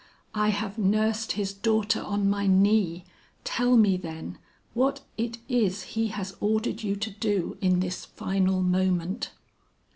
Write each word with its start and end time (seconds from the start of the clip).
'I 0.33 0.49
have 0.49 0.77
nursed 0.79 1.33
his 1.33 1.53
daughter 1.53 2.01
on 2.01 2.27
my 2.27 2.47
knee; 2.47 3.05
tell 3.43 3.77
me, 3.77 3.97
then, 3.97 4.39
what 4.73 5.01
it 5.15 5.37
is 5.47 5.83
he 5.83 6.07
has 6.07 6.35
ordered 6.39 6.81
you 6.81 6.95
to 6.95 7.11
do 7.11 7.55
in 7.61 7.81
this 7.81 8.05
final 8.05 8.63
moment?' 8.63 9.29